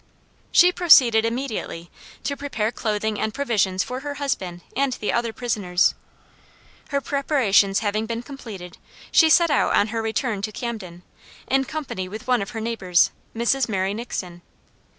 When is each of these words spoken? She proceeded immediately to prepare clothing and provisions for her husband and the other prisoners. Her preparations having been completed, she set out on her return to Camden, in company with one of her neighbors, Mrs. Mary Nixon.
She 0.51 0.71
proceeded 0.71 1.25
immediately 1.25 1.91
to 2.23 2.35
prepare 2.35 2.71
clothing 2.71 3.19
and 3.19 3.31
provisions 3.35 3.83
for 3.83 3.99
her 3.99 4.15
husband 4.15 4.61
and 4.75 4.93
the 4.93 5.13
other 5.13 5.31
prisoners. 5.31 5.93
Her 6.89 6.99
preparations 7.01 7.81
having 7.81 8.07
been 8.07 8.23
completed, 8.23 8.79
she 9.11 9.29
set 9.29 9.51
out 9.51 9.75
on 9.75 9.89
her 9.89 10.01
return 10.01 10.41
to 10.41 10.51
Camden, 10.51 11.03
in 11.47 11.65
company 11.65 12.09
with 12.09 12.25
one 12.25 12.41
of 12.41 12.49
her 12.49 12.59
neighbors, 12.61 13.11
Mrs. 13.35 13.69
Mary 13.69 13.93
Nixon. 13.93 14.41